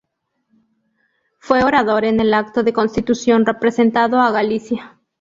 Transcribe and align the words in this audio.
Fue 1.37 1.63
orador 1.63 2.05
en 2.05 2.19
el 2.19 2.33
acto 2.33 2.63
de 2.63 2.73
constitución 2.73 3.45
representado 3.45 4.19
a 4.19 4.31
Galicia. 4.31 4.99